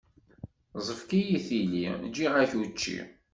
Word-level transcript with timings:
Ẓefk-iyi 0.85 1.39
tili, 1.47 1.83
ǧǧiɣ-ak 2.09 2.51
učči! 2.61 2.99